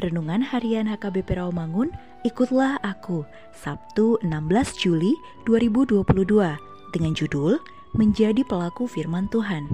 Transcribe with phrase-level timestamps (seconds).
[0.00, 1.92] Renungan Harian HKBP Rawamangun,
[2.24, 5.12] ikutlah aku, Sabtu 16 Juli
[5.44, 6.56] 2022,
[6.96, 7.60] dengan judul
[7.92, 9.68] Menjadi Pelaku Firman Tuhan.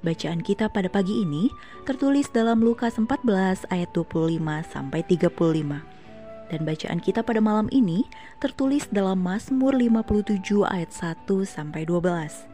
[0.00, 1.52] Bacaan kita pada pagi ini
[1.84, 4.40] tertulis dalam Lukas 14 ayat 25
[4.72, 5.84] sampai 35.
[6.48, 8.08] Dan bacaan kita pada malam ini
[8.40, 12.51] tertulis dalam Mazmur 57 ayat 1 sampai 12.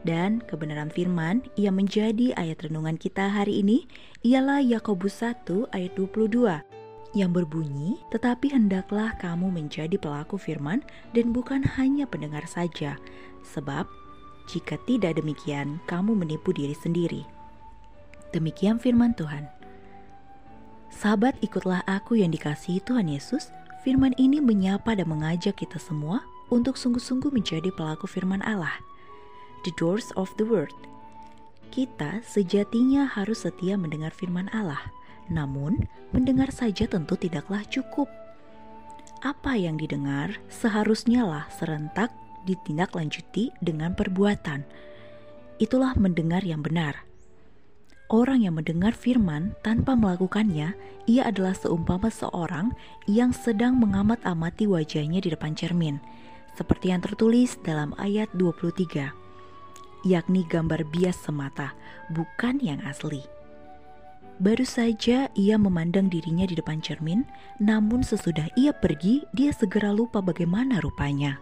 [0.00, 3.84] Dan kebenaran firman yang menjadi ayat renungan kita hari ini
[4.24, 6.64] ialah Yakobus 1 ayat 22
[7.12, 10.80] yang berbunyi, "Tetapi hendaklah kamu menjadi pelaku firman
[11.12, 12.96] dan bukan hanya pendengar saja,
[13.44, 13.84] sebab
[14.48, 17.28] jika tidak demikian, kamu menipu diri sendiri."
[18.32, 19.50] Demikian firman Tuhan.
[20.88, 23.52] Sahabat, ikutlah aku yang dikasihi Tuhan Yesus.
[23.84, 28.76] Firman ini menyapa dan mengajak kita semua untuk sungguh-sungguh menjadi pelaku firman Allah
[29.64, 30.74] the doors of the world.
[31.70, 34.90] Kita sejatinya harus setia mendengar firman Allah,
[35.30, 38.10] namun mendengar saja tentu tidaklah cukup.
[39.22, 42.10] Apa yang didengar seharusnya lah serentak
[42.48, 44.66] ditindaklanjuti dengan perbuatan.
[45.62, 47.06] Itulah mendengar yang benar.
[48.10, 50.74] Orang yang mendengar firman tanpa melakukannya,
[51.06, 52.74] ia adalah seumpama seorang
[53.06, 56.02] yang sedang mengamat-amati wajahnya di depan cermin,
[56.58, 59.29] seperti yang tertulis dalam ayat 23
[60.04, 61.76] yakni gambar bias semata,
[62.12, 63.20] bukan yang asli.
[64.40, 67.28] Baru saja ia memandang dirinya di depan cermin,
[67.60, 71.36] namun sesudah ia pergi, dia segera lupa bagaimana rupanya.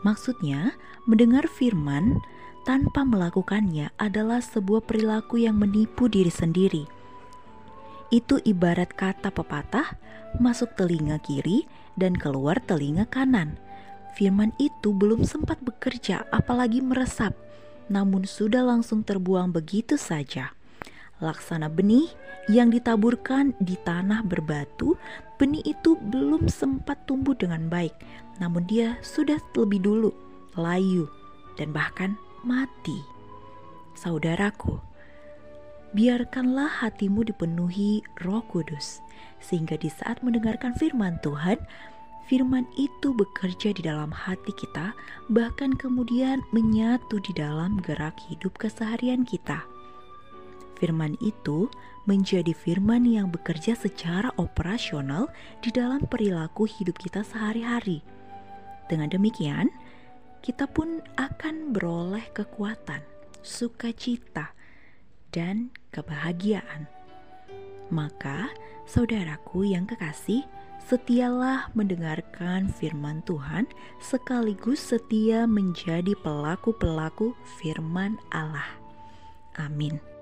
[0.00, 0.72] Maksudnya,
[1.04, 2.16] mendengar firman
[2.64, 6.88] tanpa melakukannya adalah sebuah perilaku yang menipu diri sendiri.
[8.08, 10.00] Itu ibarat kata pepatah,
[10.40, 11.68] masuk telinga kiri
[12.00, 13.60] dan keluar telinga kanan.
[14.16, 17.36] Firman itu belum sempat bekerja, apalagi meresap
[17.86, 20.54] namun sudah langsung terbuang begitu saja.
[21.16, 22.12] Laksana benih
[22.46, 25.00] yang ditaburkan di tanah berbatu,
[25.40, 27.96] benih itu belum sempat tumbuh dengan baik,
[28.38, 30.10] namun dia sudah lebih dulu
[30.54, 31.08] layu
[31.56, 32.14] dan bahkan
[32.44, 33.00] mati.
[33.96, 34.76] Saudaraku,
[35.96, 39.00] biarkanlah hatimu dipenuhi Roh Kudus,
[39.40, 41.56] sehingga di saat mendengarkan firman Tuhan,
[42.26, 44.92] firman itu bekerja di dalam hati kita,
[45.30, 49.62] bahkan kemudian menyatu di dalam gerak hidup keseharian kita.
[50.76, 51.70] Firman itu
[52.04, 55.32] menjadi firman yang bekerja secara operasional
[55.64, 58.04] di dalam perilaku hidup kita sehari-hari.
[58.86, 59.72] Dengan demikian,
[60.44, 63.02] kita pun akan beroleh kekuatan,
[63.42, 64.54] sukacita,
[65.34, 66.86] dan kebahagiaan.
[67.90, 68.50] Maka,
[68.86, 70.46] saudaraku yang kekasih,
[70.82, 73.66] Setialah mendengarkan firman Tuhan,
[73.98, 78.70] sekaligus setia menjadi pelaku-pelaku firman Allah.
[79.56, 80.15] Amin.